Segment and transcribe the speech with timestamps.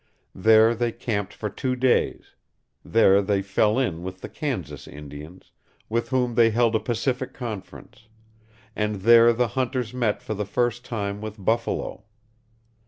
[0.33, 2.31] There they camped for two days;
[2.83, 5.51] there they fell in with the Kansas Indians,
[5.89, 8.07] with whom they held a pacific conference;
[8.75, 12.03] and there the hunters met for the first time with buffalo.